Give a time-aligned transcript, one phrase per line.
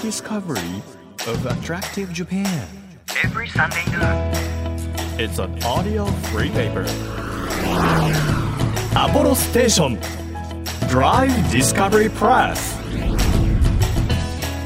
[0.00, 0.82] discovery
[1.26, 2.80] of attractive Japan.
[3.22, 4.32] every Sunday noon.
[5.18, 6.86] It's an audio free paper.
[8.96, 9.98] Apollo Station
[10.88, 12.78] Drive Discovery Press.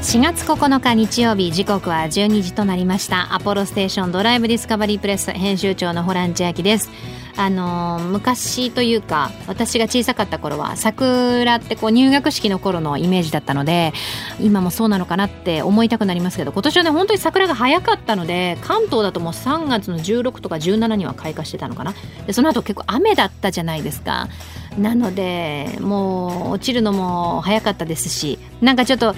[0.01, 6.89] 4月9日日曜日時刻は12時となりましたアポロステーションドライブディスカバリープレス編集長のホラン千秋です
[7.37, 13.93] あの昔というか私が小さかった頃は桜ってこう入学式の頃のイメージだったので
[14.39, 21.93] 今もそうなのかなって思いたくなりますけど今年はね本当に桜が早かったので関東だともう3月の16とか17には開花してたのかな。
[22.25, 24.27] でその後結構雨だったじゃないですか。
[24.77, 29.15] なのでもう落ちるのも早かったですしなんかちょっと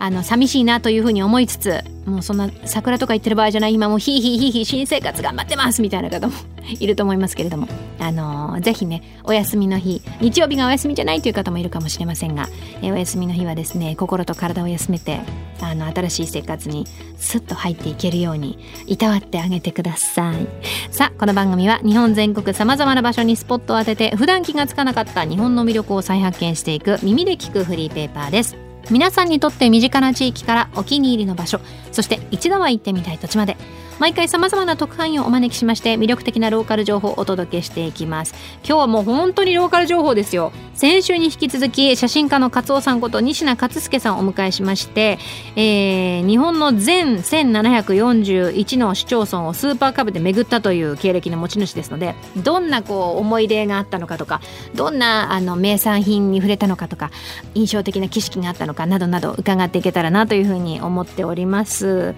[0.00, 6.32] あの寂しいなというふうに思いつつもうそんな桜とか言ってる場合じゃない今もうヒーヒーヒーヒー新生活頑張ってますみたいな方も
[6.80, 7.68] いると思いますけれども
[8.00, 12.48] あのぜひねお休みの日日曜日がお休みじゃないという方もいるかもしれませんが、
[12.82, 15.20] えお休みの日はですね心と体を休めて
[15.60, 16.86] あの新しい生活に
[17.18, 20.46] スッと入っていけるようにいたわってあげてください。
[20.90, 28.69] さあこの番組は日本全国さまざまな場所にスポットを当てて普段気がつかなかった日本の魅力を再発見していく耳で聞くフリーペーパーです。
[28.90, 31.60] 皆さんにとって身近な地域からお気に入りの場所
[31.92, 33.56] そして一度は行ってみたい土地まで。
[34.00, 38.34] 毎回さまざまな特派員をお招きしまして魅力的なローカル情報をお届けしていきます。
[38.64, 40.52] 今日はもう本当にローカル情報ですよ。
[40.72, 45.18] 先週に引き続き写真家の勝尾さんこと西名勝介さんをお迎えしまして、
[45.54, 54.40] えー日本の全1741の市町村をスーパーカブで巡ったという経歴の持ち主ですのでどんなこう思い出があったのかとか
[54.74, 57.10] どんなあの名産品に触れたのかとか
[57.54, 62.14] 印象的な景色があったのかなどなど伺っていけたらなというふうに思っております。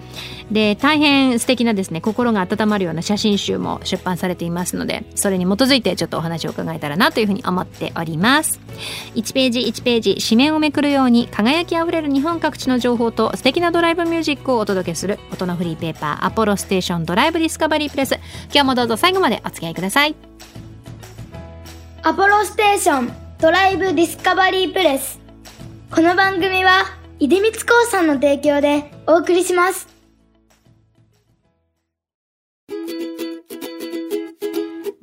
[0.53, 8.59] で大変素敵なですね心が温まるような写真集も出版されていますのでそれに基づいてちょっとお話を伺えたらなというふうに思っております。
[9.15, 18.19] 1ページ1ページ紙面をめくるように輝きあふれる日本各地の情報と素敵なドライブミュージックをお届けする音のフリーペーパーアポロステーションドライブディスカバリープレス。
[18.53, 20.15] 今日もどうぞ最後までお付き合いください。
[22.03, 25.19] アポロステーションドライブディスカバリープレス。
[25.89, 26.85] この番組は
[27.19, 29.92] 出光興産の提供でお送りします。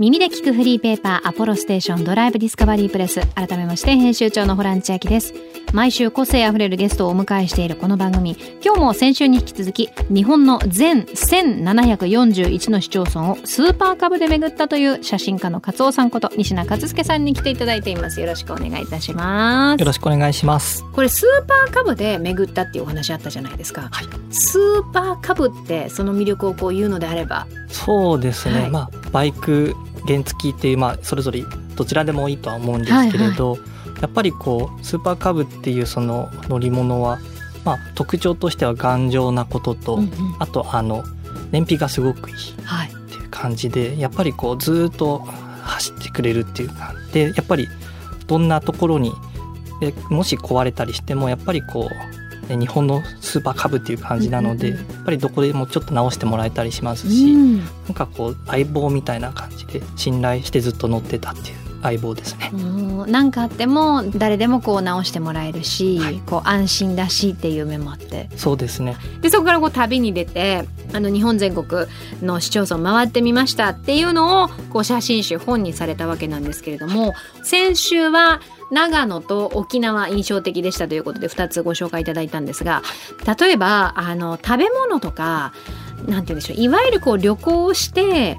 [0.00, 5.34] 耳で聞くフリーペーパーアポロステーションドライブディスカバリープレス改めまして編集長のホラン千秋です。
[5.74, 8.34] 毎週個性あふれるゲストをお迎えしているこの番組。
[8.64, 18.22] 今日も先週に引き続き日本の全1741の市町村をスーパーカブで巡ったという写真家の勝尾さんこと西名勝介さんに来ていただいています。
[18.22, 19.80] よろしくお願いいたします。
[19.80, 20.82] よろしくお願いします。
[20.94, 24.06] これスーパーカブで巡ったっていうお話あったじゃないですか、はい。
[24.30, 27.46] スーパーカブってその魅力をこう言うのであれば。
[27.68, 28.62] そうですね。
[28.62, 28.70] はい。
[28.70, 31.44] まあバイク原付っていうまあそれぞれ
[31.76, 33.58] どちらでもいいとは思うんですけれど、
[34.00, 37.18] やっぱりこうスーパーカブっていうその乗り物は
[37.64, 40.10] まあ特徴としては頑丈なことと、うんうん。
[40.38, 41.04] あとあの
[41.50, 42.88] 燃費がすごくいいっはい。
[42.88, 45.18] ていう感じでやっぱりこうずーっと
[45.62, 47.68] 走ってくれるっていうかでやっぱり
[48.26, 49.12] どんなところに
[49.80, 52.19] でもし壊れたりしてもやっぱりこうね
[52.56, 57.58] 日本のスーパーカブっていう感じなので、やっぱりどこでもちょっと直してもらえたりしますし、うん。
[57.58, 62.50] なんかこう相棒みたいな感じで信頼してずっと乗ってたっていう相棒ですね。
[62.52, 68.96] うん何かあっても誰でもこう直してもらえるし、はいこう安心だしっていう面もあってそうですね。
[69.20, 71.86] でそこからこう旅に出てあの日本全国
[72.22, 82.82] の市町村回ってみましたっていうのをこう写真集本にされたわけなんですけれども先週は長野と沖縄印象的でしたということで2つご紹介いただいたんですが
[83.38, 85.52] 例えばあの食べ物とか
[86.06, 88.38] なんて言うんでしょういわゆるこう旅行をして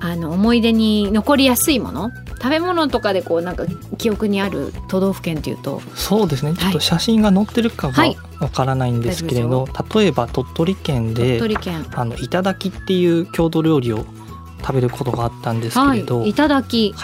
[0.00, 2.10] あの思い出に残りやすいもの
[2.40, 3.64] 食べ物とかでこうなんか
[3.98, 5.82] 記憶にある都道府県っていうと。
[5.94, 6.54] そうですね。
[6.54, 11.86] ちょっと写真が載ってるかはわからないんですけれど、例えば鳥取県で鳥取県。
[11.94, 14.04] あの頂きっていう郷土料理を
[14.60, 16.34] 食べることがあったんですけはいれど、い。
[16.34, 16.94] ただき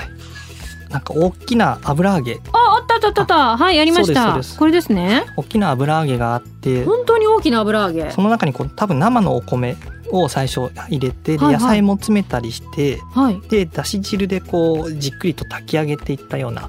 [0.91, 2.41] なんか大きな油揚げ。
[2.53, 3.57] ああったあったあったあった。
[3.57, 4.41] はいやりました。
[4.57, 5.25] これですね。
[5.37, 6.85] 大きな油揚げがあって。
[6.85, 8.11] 本当に大きな油揚げ。
[8.13, 9.77] その中にこう多分生のお米
[10.11, 11.63] を最初入れてではいはい。
[11.63, 13.41] 野菜も詰めたりして、はい。
[13.49, 16.69] でだし汁でこうじっくりと炊き上げていったような、は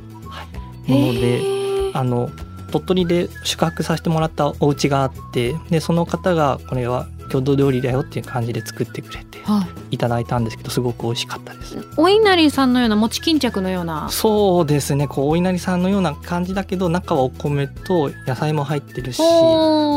[0.87, 1.41] いもので
[1.93, 2.29] あの
[2.71, 9.95] 鳥取で宿泊させてもらったお家があってでその方がこれは郷土料理だよっていう感じで作ってくれてはい。
[9.95, 11.77] いただいたんですけどすごく美味しかったです。
[11.97, 14.09] お稲荷さんのような餅巾着のような。
[14.09, 15.07] そうですね。
[15.07, 19.23] こうお稲荷さんのような感じだけど中はお米と野菜も入ってるしで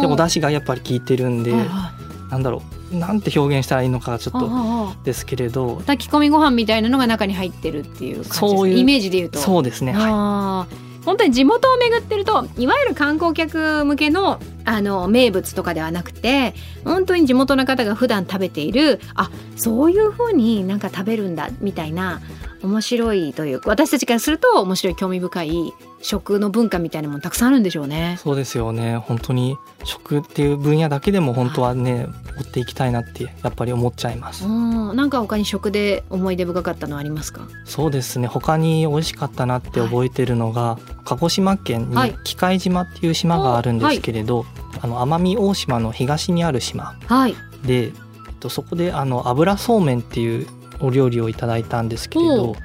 [0.07, 1.93] もだしがやっぱり効いてるんで、はいは
[2.31, 5.83] なんだろうなんて表現したらいいのかちょっいとですけれど。
[5.87, 9.39] 炊き込みご飯みたいなのが中に入ってるっていう感じイメージで言うと。
[9.39, 10.89] そうですね、はあー。
[11.09, 16.55] 本当に地元を巡ってるといわゆる観光客向けのあの名物とかではなくて
[16.85, 22.21] 本当に地元の方が普段食べているあそういう風になんか食べるんだみたいな
[22.63, 28.19] 面白いという私たちからすると面白い興味深い食の文化みたいなものたくさんあるんでしょうね。
[28.23, 28.97] そうですよね。
[28.97, 32.07] 本当に食っていう分野だけでも本当はね
[32.39, 34.47] 追っていきたいなってやっぱり思っちゃいます。
[34.47, 37.49] うん、なんか他に食で思い出深かったのありますか？
[37.65, 38.29] そうですね。
[38.29, 42.11] 他に美味しかったなって覚えてるのが、鹿児島県はい。
[42.11, 44.47] に喜界島っていう島があるんですけれど、
[44.81, 47.35] あの奄美大島の東にある島はい。
[47.65, 47.93] で、えっ
[48.39, 50.47] と、そこであの油そうめんっていう
[50.81, 52.57] お料理をいただいたんですけれほど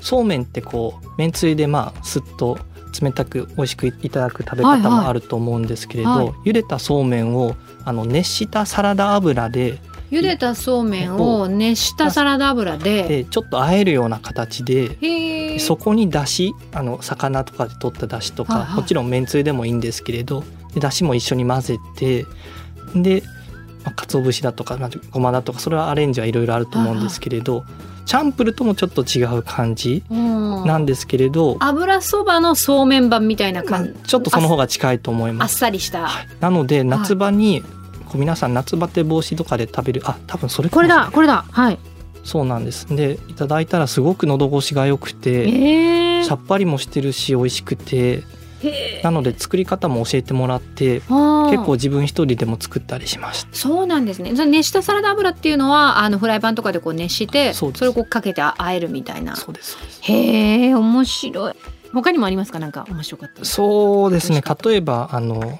[0.00, 2.58] そうめんってこうめんつゆでまあすっと
[3.00, 9.78] 冷たく美味しくいただく食べはいはい方もあると思うんですけれど、はい茹でたそうめんをあの熱したサラダ油で
[10.10, 13.04] 茹でたそうめんを熱したサラダ油で。
[13.04, 15.58] でちょっと和えるような形で。
[15.58, 20.44] そこにだしあの魚とかで取っただしとか、はいはいもちろんめんつゆでもいいんですけれど
[20.74, 22.24] でだしも一緒に混ぜて
[22.94, 23.22] で、
[23.84, 27.64] まあ、鰹節だとか、まあ、ごまだとかそれはアレンジはいろいろあると思うんですけれど、
[28.04, 33.92] チャンプルともちょっと違う感じうんなんですけれど、油そばのそうめん版みたいなまあ感じ。
[34.08, 35.58] ちょっとその方が近いと思いあっます。
[35.58, 36.06] さりした。
[36.06, 37.62] はいなので夏場に、
[38.06, 41.78] こう皆さん夏バテ防止とかで食べるあ多分それかこれだこれだはい。
[42.24, 48.22] そうなんですでいただいたらすごく喉越しが良くてええさっぱりもしてるし美味しくて
[49.02, 51.10] なので作り方も教えてもらって結
[51.64, 54.30] 構自分一人でも作ったりしましたそうなんですね。
[54.36, 59.36] その熱したサラダ油っていうのはあのフライパンとかでこう熱してそれをこうかけてあえるみたいな。
[59.36, 61.54] そうですへえ面白い。
[61.92, 62.58] 他にもありますか？
[62.58, 63.44] なんか面白かったの。
[63.44, 65.58] そうですね例えばあの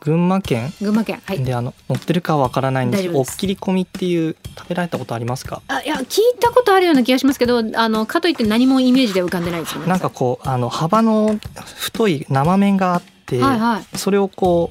[0.00, 0.72] 群馬県？
[0.80, 1.42] 群馬県はい。
[1.42, 5.62] であの乗ってるかはわからないんですけどおっきり込みっていう食べられたことありますか？
[5.68, 9.86] あいや聞いたことあるような気がしますけどあのかといって何もイメージで浮かんでないですよね。
[9.86, 11.38] なんかこうあの幅の
[11.76, 13.98] 太い生麺があって、はいはい。
[13.98, 14.70] それをこ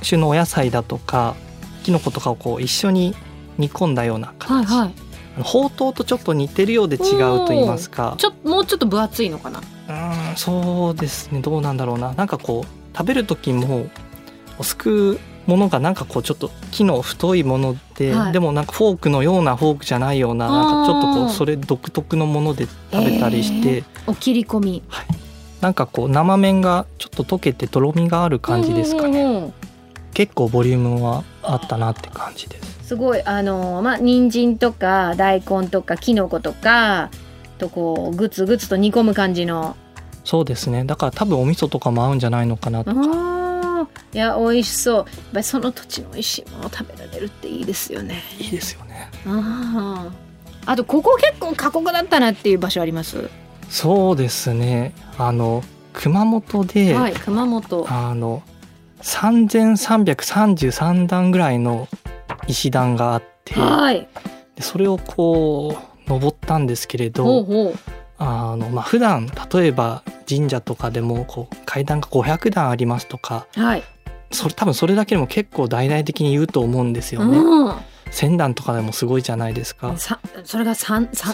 [0.00, 1.36] う旬のお野菜だとか
[1.82, 3.14] きのことかをこう一緒に
[3.58, 4.36] 煮込んだようなはい
[4.66, 4.94] 形、はい。
[5.36, 9.60] あのほうとうとちょっと似てるようで違うと言いますかちょもうちょっと分厚いのかな。
[9.60, 13.86] うーんそうですねどうなんだろうななんかこう食べる時も
[14.62, 18.32] すくうものがなんかこうちょっと木の太いもので、はい。
[18.32, 24.82] でもなんかフォークのようなフォークじゃないようななんかちょっとこうそれ独特のもので食べたりして、お切り込み。
[25.60, 29.54] なんかこう生麺がちょっと溶けてとろみがある感じですかね、うんうんうん。
[30.12, 32.88] 結構ボリュームはあったなって感じです。
[32.88, 33.22] すごい。
[33.24, 37.10] あのまあ人参とか大根とかきのことか
[37.58, 39.76] とこうグツグツと煮込む感じの。
[40.24, 40.84] そうですね。
[40.84, 43.53] だから多分お味噌とかも合うんじゃないのかなとあー
[44.14, 44.96] いや美味しそう。
[44.96, 48.22] やっぱりその土地の美味しいものを食べられるっていいですよね。
[48.38, 49.10] いいですよね。
[49.26, 50.10] あー。
[50.66, 53.28] あとここ結構過酷だったなっていう場所あります？
[53.68, 54.94] そうですね。
[55.18, 55.62] あの
[55.92, 57.86] 熊本で、はい熊本。
[57.90, 58.42] あの
[59.02, 61.88] 3333段ぐらいの
[62.46, 64.08] 石段があってはい。
[64.56, 65.76] でそれをこ
[66.06, 67.74] う登ったんですけれどほうほう。
[68.16, 73.82] あの、まあ普段例えば神社とかでもこう階段が500段ありますとかはい、
[74.34, 77.38] それ多分それだけでも結構大々的に言うと思うんですよね。
[77.38, 77.74] うん。
[78.10, 79.96] 1000段とかでもすごいじゃないですか。
[79.96, 81.32] さそれが三三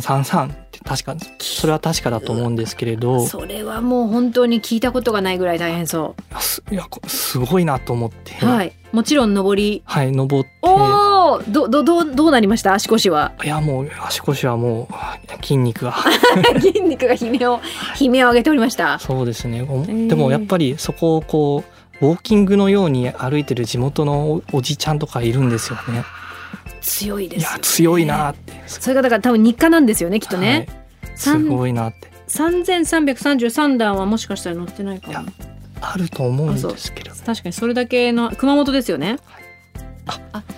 [0.00, 3.26] 3333って確かそれは確かだと思うんですけれど。
[3.26, 8.72] それはもう本当に聞いたことがないぐらい大変そすいやこすごいなと思って、うはい。
[8.92, 9.82] もちろん上り。
[9.86, 10.50] はい登って。
[10.62, 12.74] おおどどどうどうなりました？
[12.74, 13.32] 足腰は。
[13.42, 15.94] いやもう足腰はもう筋肉が。
[16.60, 17.60] 筋肉が悲鳴を
[17.98, 18.98] 悲鳴を上げておりました。
[18.98, 19.64] そうですね。
[20.08, 26.04] でもやっぱりそこをこうウォーキングのように歩いてる地元のおおじちゃんとかいるんですよね。
[26.80, 27.54] 強いですよね。
[27.54, 28.62] いや強いなって。
[28.66, 30.66] それがだから多分日課なんですよねきっとね、
[31.02, 32.10] はい、すごいなって。
[32.26, 35.28] 三千三百三十三段はもしかしたら載ってないかいやも
[35.80, 37.10] あると思うんですけど。
[37.14, 39.18] 確かにそれだけの熊本ですよね。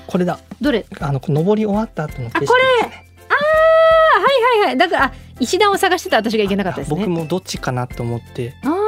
[0.06, 0.38] これだ。
[0.60, 0.86] どれ？
[1.00, 2.52] あの登り終わった後の景色です
[2.86, 3.06] ね。
[3.28, 6.98] あはいはいだからあ石段を探してた私がいけなかったですね。
[6.98, 8.54] 僕もどっちかなと思って。
[8.64, 8.81] ああ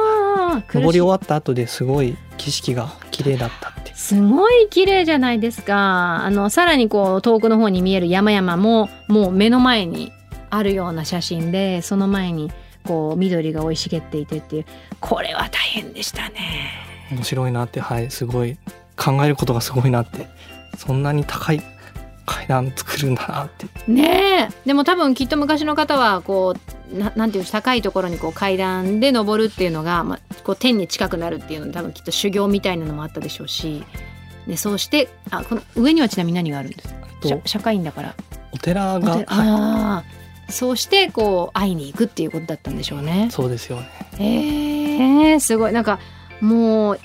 [0.73, 3.93] 登り終わった後ですごい景色が綺麗だったって。
[3.95, 6.23] すごい綺麗じゃないですか。
[6.23, 10.11] あのさらにこう遠くの方に見える山々ももう目の前に
[10.49, 12.51] あるような写真でその前に
[12.83, 14.65] こう緑が生い茂っていてっていう。
[14.99, 16.71] これは大変でしたね。
[17.11, 18.57] 面白いなってはいすごい。
[18.97, 20.27] 考えることがすごいなって。
[20.77, 21.61] そんなに高い
[22.25, 23.67] 階段作るんだなって。
[23.87, 24.53] ねえ。
[24.65, 26.55] でも多分きっと昔の方はこ
[26.93, 33.83] うななんていうの高いところにこう階段で登るっていうのが、まあ、こう天に近くなるっていうので多分きっと修行みたいなのもあったでしょうし。
[34.47, 36.95] でそうしてあこの上にはちなみに何があるんですか？
[37.21, 38.15] と社社会員だから。
[38.51, 40.03] お寺が、ああ
[40.49, 43.25] そうしてこう会いに行くっていうことだったんでしょうね。
[43.29, 43.31] い、。
[43.31, 43.89] そうですよね。
[44.19, 45.73] へえー、すごい。
[45.73, 45.99] なんか
[46.41, 46.99] もう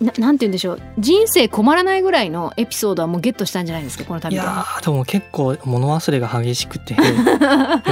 [0.00, 0.80] ななんて言うんでしょう。
[0.98, 4.42] 人生困らないぐらいのエピソードはもうゲットしたんじゃないですかこのい旅で。
[4.42, 7.00] やーでも結構物忘れが激しくて よ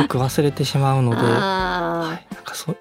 [0.08, 1.22] く忘れてしまうので、は
[2.10, 2.76] あい、なんかそう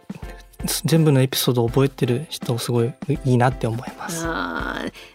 [0.86, 2.94] 全部のエピソードを覚えてる人すごい
[3.26, 4.26] いいなって思います。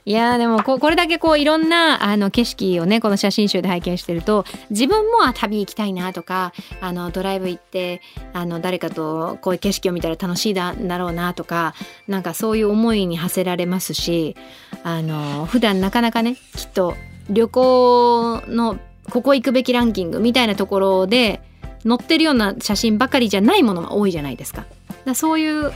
[0.04, 8.00] いやでもここれだけこういろんなあの景色をねこの写真集で拝見してると自分も旅行きたいなとかあのドライブ行って
[8.32, 11.74] あの誰かとこういう景色を見たら楽しいだだろうなとか
[12.06, 14.36] なんかそういう思いに馳せられますし
[14.82, 16.94] あの普段なかなかねきっと
[17.28, 18.78] 旅行の
[19.10, 21.40] ここ行くべきランキングみたいなところで
[21.86, 24.66] 載ってるような写真ばかりじゃないものが多いじゃないですか。
[25.06, 25.72] だそういう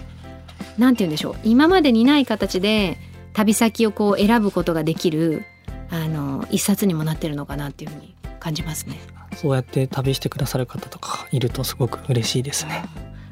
[0.76, 2.98] なんて言うんでしょう今までにない形で
[3.32, 5.44] 旅先をこう選ぶことができる
[5.90, 8.98] あの一冊にもなってるのかなっていうふうに感じますね。
[9.36, 12.84] そうやって旅してくださる方とかいるとすごく嬉しいですね。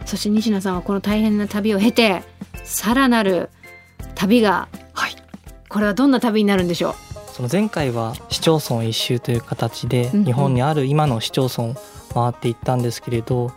[0.06, 2.22] そして西野さんはこの大変な旅を経て
[2.64, 3.50] さらなる
[4.14, 5.16] 旅がはい。
[5.68, 6.94] これはどんな旅になるんでしょ
[7.32, 11.74] その前回は市町村一周という形でうんうん日本にある今の市町村を
[12.14, 13.52] 回っていったんですけれど、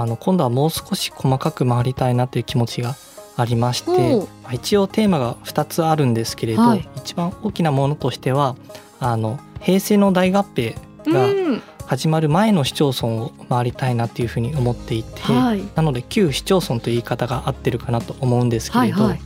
[0.00, 2.94] あの今度はもう少し細かく回りたいなという気持ちが
[3.36, 6.88] ありましておうまあ一応テーマが2つあるんですけれど、はい。
[6.96, 8.56] 一番大きなものとしては
[9.00, 10.76] あの平成の大合併
[11.06, 11.12] う。
[11.12, 11.62] がうん。
[11.86, 15.62] 始まる前の市町村を回りたいなっていうふうに思っていて、はい。
[15.74, 19.20] なので旧市町村という言い方が合ってるかなと思うんですけれど、はいはい。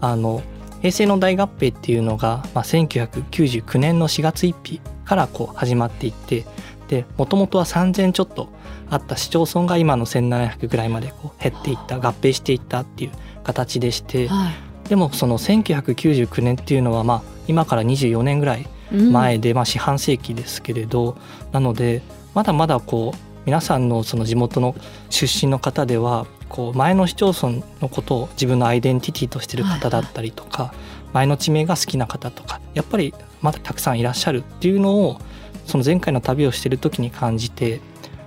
[0.00, 0.42] あの
[0.80, 6.44] 平成の大合併っていうのが、まあ、1999年の4月1日からこう始まっていって
[6.88, 8.48] でもともとは3,000ちょっと
[8.90, 13.10] あった市町村が今の1,700ぐらいまでこう減っていった合併していったっていう
[13.44, 14.88] 形でしてはい。
[14.88, 21.18] でもその1999年っていうのはまあ今から24年ぐらいうん前で、まあ、四半世紀ですけれど
[21.52, 22.00] なので
[22.34, 24.74] まだまだこう皆さんのその地元の
[25.10, 30.72] 出身の方ではこう前の市町村のことを自分のアイデンティティとしてる方だったりとか、
[31.12, 35.20] 前の地名が好きな方とかやっぱりまだたくさんいらっしゃるっていうのを
[35.68, 37.80] その前回の旅をしてる時に感じて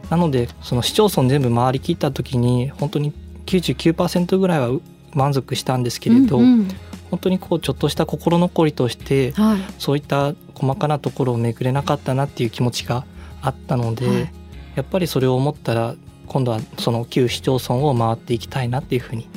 [0.09, 3.13] なのでその市町村全部回りきった時に本当に
[3.47, 4.69] 99%ぐらいは
[5.13, 6.67] 満足したんですけれど、うんうん。
[7.09, 9.59] 本当にこうちょっとした心残りとしてはい。
[9.79, 13.05] そういった細かなところを巡れなかったなっていう気持ちが
[13.41, 14.31] あったので、はい。
[14.75, 15.95] やっぱりそれを思ったら
[16.27, 19.27] 今度はその旧市町村を回っていきたいなっていうふうに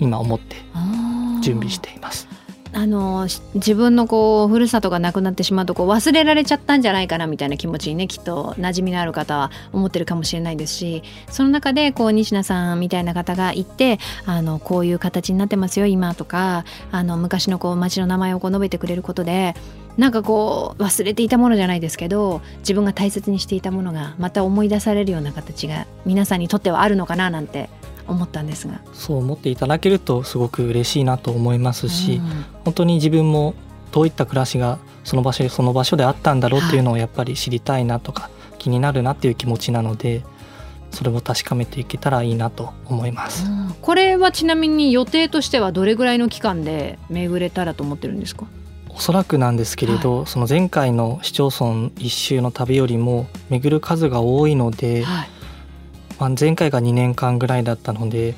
[0.00, 0.56] 今思って
[1.40, 2.28] 準備しています。
[2.74, 19.54] あの自分のこうふるさとがなくなってしまうとこう忘れられちゃったんじゃないかなみたいな気持ちにねきっと馴染みのある方は思ってるかもしれないですしその中でこう西名さんみたいな方がいてあのこういう形になってますよ今とかあの昔のこう町の名前をこう述べてくれることで
[19.98, 27.68] なんかこう忘れていたものじゃないですけど自分が大切にしていたものがまた思い出されるような形が皆さんにとってはあるのかななんて
[28.12, 28.80] 思ったんですが。
[28.92, 33.54] そう思っていただけるとすごく嬉しいなと思いますし、うん本当に自分も
[33.90, 40.22] どういった暮らしがその場所その場所であったんだろうっていうのをやっぱり知りたいなとか気になるなっていう気持ちなので
[40.92, 43.44] それを確かめていけたらいいなと思います。
[43.80, 48.46] これはちなみに予定としてはどれぐらいの期間で巡れたらと思ってるんですか？
[48.88, 55.28] おそらくなんですけれど、その前回の市町村一周の旅よりも巡る数が多いので、はい
[56.18, 58.34] まあ、前回が2年間ぐらいだったので、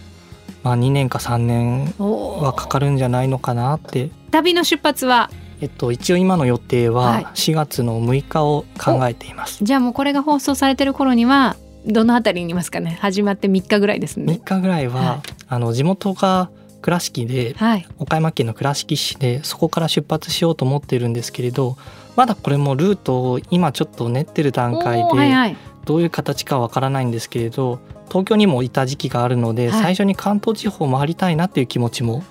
[0.63, 5.31] まあ、2年か3年おはかかるんじゃないのかなって、旅の出発は？
[5.61, 7.25] えっと、一応今の予定ははい。
[7.25, 9.63] 4月の6日を考えています。
[9.63, 12.99] じゃあもうこれが放送されてる頃にはどのあたりにいますかね？
[13.01, 14.33] 始まって3日ぐらいですね。
[14.33, 15.21] 3日ぐらいは、はい。
[15.49, 16.51] あの地元が
[16.85, 17.89] 倉敷ではい。
[17.99, 21.79] 岡山県の倉敷市でそこから出発しようと思ってるんですけれど
[22.15, 25.57] まだこれもルートを今ちょっと練ってる段階で、はいはい。
[25.87, 29.83] どういう形かわからないんですけれど東京にもいた時期があるので、はい。
[29.83, 32.23] 最初に関東地方を回りたいなっていう気持ちも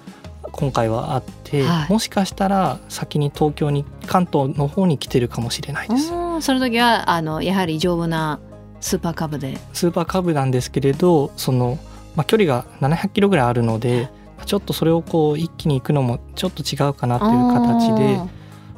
[0.51, 1.91] 今回はあって、はい。
[1.91, 6.09] もしかしたら先に東京に関東の方に来てるかもしれないです。
[6.09, 8.39] その時はあのやはり丈夫な
[8.81, 9.57] スーパーカブで。
[9.73, 11.79] スーパーカブなんですけれどその、
[12.15, 14.09] まあ、距離が700キロぐらいあるので
[14.45, 18.19] ちょっとそれをこう一気に行くのもちょっと違うかなという形で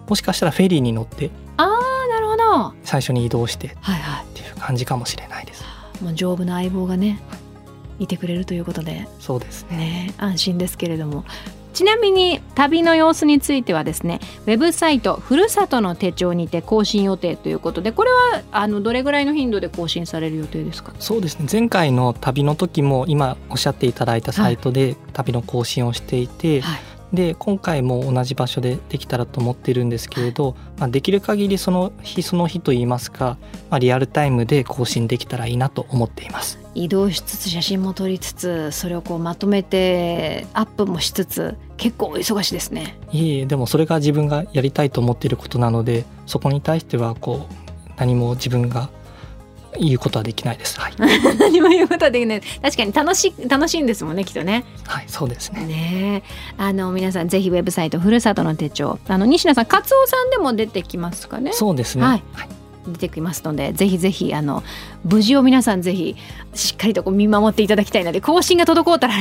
[0.08, 2.44] もしかしたらフェリーに乗ってあーなるほど。
[2.44, 5.64] は最初に移動してっいはていう感じかもしれないです。
[6.00, 7.20] いもう丈夫な相棒がね
[8.00, 9.08] いてくれるということで。
[9.20, 9.78] そうですね。
[9.78, 11.26] ね安心ですけれども
[11.76, 20.94] ちなみに旅の様子についてはですねウェブサイト「ふるさとの手帳」にて更新予定ということでこれはあのどれぐらいの頻度で更新される予定ですか？
[21.00, 21.46] そうですね。
[21.52, 26.80] 前回の旅の時も今おっしゃっていただいたサイトで旅の更新をしていて、はい
[27.16, 33.38] で今回も同じ場所でできたらと思ってるんですけれど、まあ、できる限りその日その日といいますか、
[33.70, 36.60] まあ、リアルタイムで更新できたらいいなと思っています。
[36.76, 48.90] 移動しつつ写真も撮りつつそれをこうまとめてアップもしつつ結構お忙しいですねいえでもそれが自分がやりたいと思っていることなのでそこに対してはこう何も自分が
[49.80, 50.80] 言うことはできないです。
[50.80, 50.94] はい、
[51.40, 52.42] 何も言うことはできない。
[52.62, 54.66] 確かに楽しい楽しいんですもんねきっとね。
[54.86, 55.66] はい、そうですね。
[55.66, 56.30] ねえ。
[56.58, 59.00] あの皆さんぜひウェブサイトふるさとの手帳。
[59.08, 61.52] あの西野さんカツオさんでも出てきますかね？
[61.54, 62.04] そうですね。
[62.04, 62.24] はい。
[62.88, 64.64] 出てきますのでぜひぜひあの
[65.04, 66.16] 無事を皆さんぜひ
[66.54, 69.14] しっかりとこう見守っていただきたいので更新が滞ったら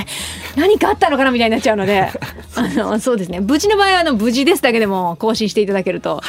[0.54, 2.10] 何かあったのかなみたいになっちゃうので。
[2.56, 3.40] あのそうですね。
[3.40, 6.20] 無事の場合はあの無事ですだけでも更新していただけると、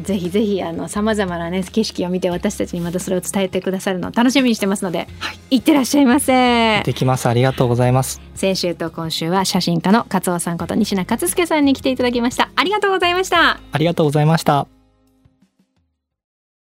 [0.00, 5.08] ぜひぜひあのさまざまなね景色を見て私たちにまたそれを伝えてくださるのを楽しみにしてますので、
[5.50, 6.82] い、ってらっしゃいませ。
[6.84, 7.28] できます。
[7.28, 8.20] ありがとうございます。
[8.34, 14.66] 先週と今週は写真家の勝尾さんこと西名勝介さんに来ていただきましたありがとうございましたありがとうございました。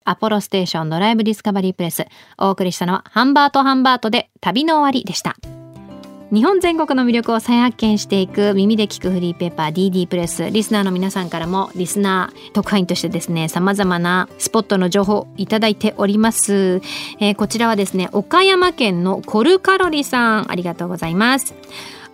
[0.05, 2.05] アポロステーションドライブディスカバリープレス
[2.37, 5.35] お送りしたのはハンバートハンバートで旅の終わりでした
[6.31, 10.49] 日本全国の魅力を再発見していく耳で聞くフリーペーパー DD プレス。
[10.49, 16.81] リスナーの皆さんからもリスナー特派員としてですねさまざまなスポットの情報いただいております、
[17.19, 20.51] えーこちらはですね岡山県のコルカロリさん。
[20.51, 21.53] ありがとうございます。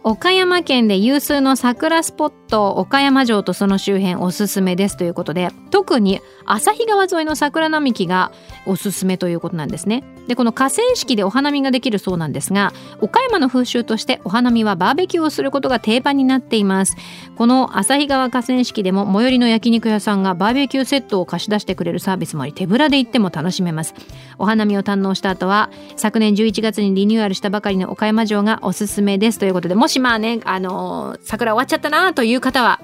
[0.03, 8.31] 岡山県で有数の桜スポット岡山城とその周辺おすすめですということで特に旭川沿いの桜並木が
[8.65, 10.03] おすすめということなんですね。
[10.27, 16.95] でこの河川敷でお花見ができるそうなんですが岡山の風習としてお花見はバーベキューをすることが定番になっています。
[17.35, 23.93] この旭川河川敷でも最寄りの焼肉屋さんがバーベキューセットを貸し出してくれるサービスもあり手ぶらで行っても楽しめます。
[24.39, 32.81] お花見を堪能した後は昨年11月にリニューアルしたばかりの岡山城がおすすめですということでもしまあねあの桜終わっちゃったなという方は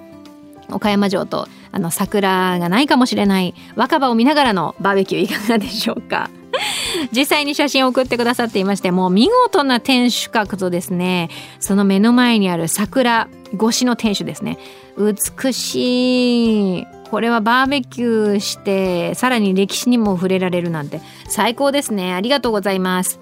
[0.69, 6.29] 岡山城とあの桜がないかもしれない若葉を見ながらのバーベキューいかがでしょうか。
[7.11, 14.57] 実際に写真を送ってくださっていましてもう見事な天守閣とですねその目の前にある桜越しの天守ですね。
[14.97, 16.87] 美しい。
[17.09, 22.13] これはバーベキューしてさらに歴史にも触れられるなんて最高ですね。
[22.13, 23.20] ありがとうございます。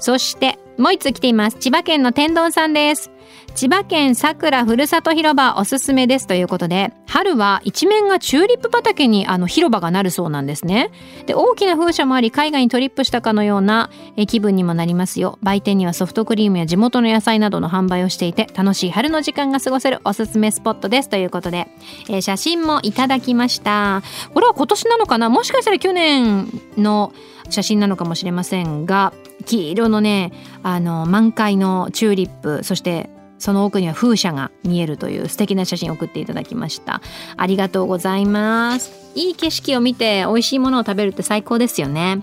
[0.00, 1.58] そしてもう一つ来ています。
[1.58, 3.10] 千葉県の天丼さんです。
[3.54, 10.90] 千葉県さくらふるさと広場おすすめですということで春は一面がチューリップ畑にあの広場がなるそうなんですね。
[11.26, 13.90] で大きな風車もあり海外にトリップしたかのような
[14.28, 15.38] 気分にもなりますよ。
[15.42, 21.66] 売店にはソフトクリームや地元の野菜などの販売をしていて楽しい春の時間が過ごせるおすすめスポットですということで、
[22.08, 24.02] えー写真もいただきました。
[24.32, 25.28] これは今年なのかな？
[25.28, 27.12] もしかしたら去年の
[27.48, 29.12] 写真なのかもしれませんが
[29.46, 37.00] 黄色のねあの満開のチューリップそしてその奥には風車が見えるという素敵な写真を送っていただきました。
[37.36, 38.92] ありがとうございます。
[39.14, 42.22] いい景色を見て美味しいものを食べるって最高ですよね。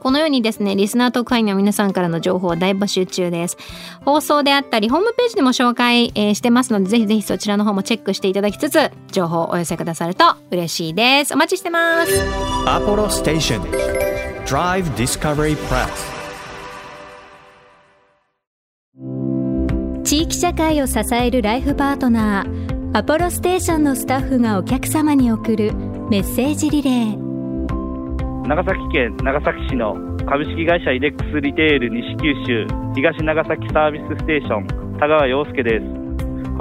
[0.00, 3.56] このようにですねリスナー特派員の皆さんからの情報を大募集中です。
[4.04, 11.32] 放送であったりホームページでも紹介、えしてますのでぜひぜひそちらの方もチェックしていただきつつ情報をお寄せくださると嬉しいです。
[11.32, 12.12] お待ちしてます。
[12.66, 13.62] Apollo Station
[14.44, 16.13] Drive Discovery Press
[20.14, 25.74] 地域社会を支えるライフパートナーアポロステーションのスタッフがお客様に送る
[26.08, 28.46] メッセージリレー。
[28.46, 35.84] 長崎県長崎市の株式会社イデックスリテール西九州東長崎サービスステーション田川陽介です。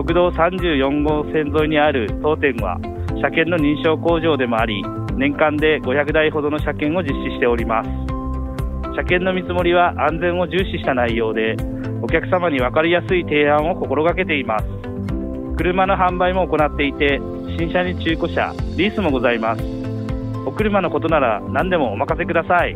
[0.02, 2.80] 国道34号線沿いにある当店は
[3.22, 4.82] 車検の認証工場でもあり
[5.16, 7.90] 年間で500台ほどの車検を実施しております。
[8.96, 11.56] 車検の見積もりは安全を重視した内容で
[12.04, 14.66] お客様に分かりやすい提案を心がけています。
[15.56, 17.22] 車の販売も行っていて
[17.58, 19.64] 新車に中古車リースもございます。
[20.46, 22.76] お車のことなら何でもお任せください。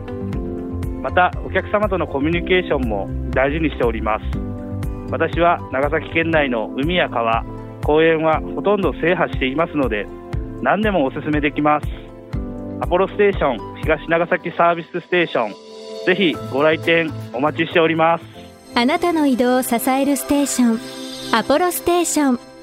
[1.01, 4.23] またお客様とのコミュニケーションも大事にしております。
[5.11, 7.43] 私は長崎県内の海や川
[7.83, 10.07] 公園はほとんど制覇していますので
[10.61, 11.87] 何でもお勧めできます。
[12.79, 15.51] アポロステーション東長崎サービスステーション
[16.05, 18.36] ぜひご来店お待ちしております。
[18.79, 22.56] あなたの移動を支えるステーションアポロステーション。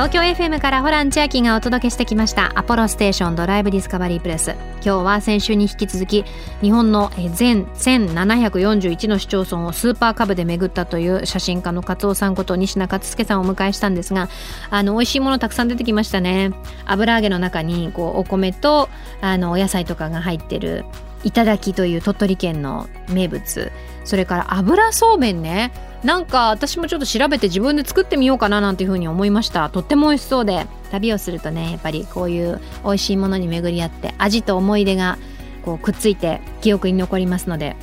[0.00, 4.52] 東京 FM からホラン千秋がお届けしてきましたアポロステーションドライブディスカバリープレス。
[4.82, 6.24] 今日は先週に引き続き
[6.62, 14.30] 日本の全1741の市町村をスーパーカブで巡ったという写真家の勝尾さんこと西名勝介さんをお迎えしたんですが
[14.70, 16.52] あの美味しいものたくさん出てきましたね。
[16.86, 18.88] 油揚げの中にこうお米と
[19.20, 20.86] あのお野菜とかが入ってる
[21.24, 23.72] 頂きという鳥取県の名物。
[24.04, 25.72] それから油そうめんね。
[26.02, 29.68] なんか私もちょっと調べて自分で作ってみようかななんていうふうに思いました。
[29.68, 30.66] とっても美味しそうで。
[30.90, 35.18] 旅をするとねやっぱりこういう美味しいものに巡り合って味と思い出が
[35.64, 37.76] こうくっついて記憶に残りますので。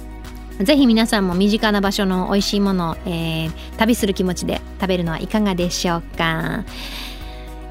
[0.60, 6.64] ぜひ皆さんも身近な場所の美味しいものを、えー、旅する気持ちで食べるのはいかがでしょうか。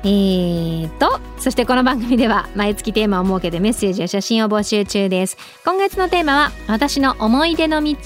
[0.02, 5.36] えーと、そしてこの番組では毎月テーマを設けてメッセージや写真を募集中です。
[5.64, 7.96] 今月のテーマは私の思い出の道。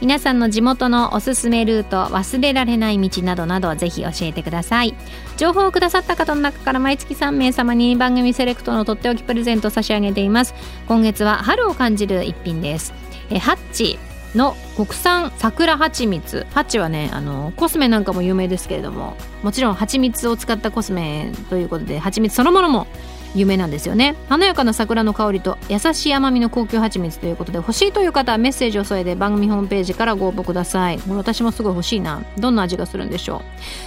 [0.00, 4.94] 皆さんの地元のおすすめルート、忘れられない道などなどぜひ教えてください。
[5.36, 10.54] 情報をくださった方の中から毎月3名様に番組セレクトのとっておきプレゼントを差し上げています。
[10.88, 12.94] 今月は春を感じる一品です。
[13.30, 13.98] えハッチ
[14.36, 16.46] の国産桜蜂蜜。
[16.54, 22.86] 蜂はねあのコスメなんかも有名ですけれどももちろん蜂蜜を使ったコスメということで蜂蜜そのものも
[23.34, 24.14] 有名なんですよね。
[24.28, 30.98] 華やかな桜の香りと優しい甘みの高級蜂蜜ということで欲しいという方はメッセージを添えて番組ホームページからご応募ください。
[31.08, 32.22] 私もすごい欲しいな。
[32.38, 33.42] どんな味がするんでしょ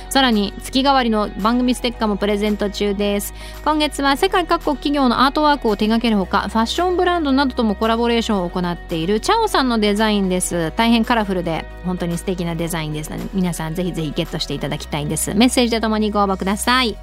[0.10, 0.12] う。
[0.12, 3.34] さらに月替わりの番組ステッカーもプレゼント中です。
[3.64, 10.72] 今月は世界各国企業のアートワークを手掛けるほかファッションブランドなどともコラボレーションを行っているチャオさんのデザインです。
[10.76, 15.34] 大変カラフルで本当に素敵なデザインですので皆さんぜひぜひゲットしていただきたいです。
[15.34, 16.98] メッセージとともにご応募ください。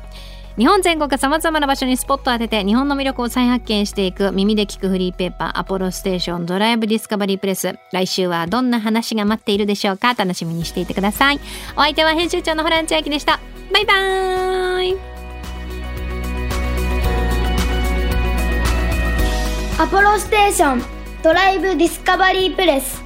[0.58, 7.78] 日本全国さまざまな場所にスポットを当てて日本の魅力を再発見していく耳で聞くフリーペーパーアポロステーションドライブディスカバリープレス。
[7.92, 10.14] 来週はどんな話が待っているでしょうか。
[10.14, 11.40] 楽しみにしていてください。
[11.76, 13.38] お相手は編集長のホラン千秋でした。
[13.70, 14.96] バイバーイ。
[19.78, 20.82] アポロステーション
[21.22, 23.04] ドライブディスカバリープレス。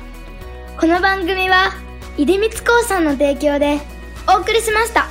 [0.78, 1.72] この番組は
[2.16, 3.80] 出光興産の提供で
[4.28, 5.09] お送りしました。